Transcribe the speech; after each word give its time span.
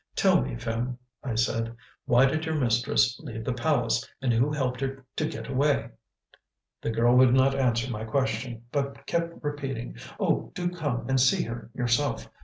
"Tell 0.15 0.41
me, 0.41 0.55
Phim," 0.55 0.97
I 1.23 1.35
said, 1.35 1.75
"why 2.05 2.25
did 2.25 2.43
your 2.47 2.55
mistress 2.55 3.19
leave 3.19 3.43
the 3.43 3.53
palace, 3.53 4.03
and 4.19 4.33
who 4.33 4.51
helped 4.51 4.81
her 4.81 5.05
to 5.17 5.27
get 5.29 5.45
away?" 5.47 5.91
The 6.81 6.89
girl 6.89 7.15
would 7.17 7.35
not 7.35 7.53
answer 7.53 7.87
my 7.91 8.03
question, 8.03 8.63
but 8.71 9.05
kept 9.05 9.43
repeating, 9.43 9.97
"Oh! 10.19 10.51
do 10.55 10.71
come 10.71 11.07
and 11.07 11.21
see 11.21 11.43
her 11.43 11.69
yourself! 11.75 12.27